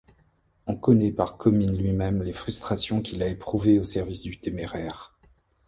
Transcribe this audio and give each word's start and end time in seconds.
On 0.65 0.75
connaît 0.75 1.11
par 1.11 1.37
Commynes 1.37 1.77
lui-même 1.77 2.23
les 2.23 2.33
frustrations 2.33 3.03
qu'il 3.03 3.21
a 3.21 3.27
éprouvées 3.27 3.77
au 3.77 3.83
service 3.83 4.23
du 4.23 4.39
Téméraire. 4.39 5.15